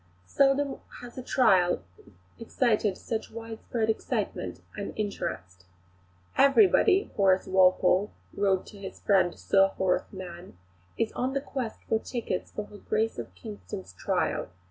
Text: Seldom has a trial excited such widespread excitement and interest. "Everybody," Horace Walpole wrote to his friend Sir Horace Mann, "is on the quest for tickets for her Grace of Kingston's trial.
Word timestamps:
Seldom 0.25 0.79
has 1.01 1.15
a 1.15 1.21
trial 1.21 1.83
excited 2.39 2.97
such 2.97 3.29
widespread 3.29 3.87
excitement 3.87 4.61
and 4.75 4.93
interest. 4.97 5.65
"Everybody," 6.35 7.11
Horace 7.15 7.45
Walpole 7.45 8.09
wrote 8.33 8.65
to 8.65 8.79
his 8.79 8.99
friend 8.99 9.37
Sir 9.37 9.67
Horace 9.77 10.11
Mann, 10.11 10.57
"is 10.97 11.11
on 11.11 11.33
the 11.33 11.39
quest 11.41 11.83
for 11.87 11.99
tickets 11.99 12.49
for 12.49 12.63
her 12.65 12.77
Grace 12.79 13.19
of 13.19 13.35
Kingston's 13.35 13.93
trial. 13.93 14.47